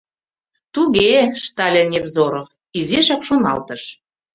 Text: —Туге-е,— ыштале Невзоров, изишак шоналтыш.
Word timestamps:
—Туге-е,— 0.73 1.21
ыштале 1.37 1.83
Невзоров, 1.91 2.49
изишак 2.77 3.21
шоналтыш. 3.27 3.83